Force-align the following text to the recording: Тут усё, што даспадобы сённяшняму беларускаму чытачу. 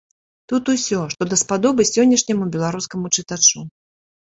Тут 0.53 0.71
усё, 0.73 0.99
што 1.15 1.27
даспадобы 1.35 1.87
сённяшняму 1.91 2.51
беларускаму 2.57 3.15
чытачу. 3.15 3.67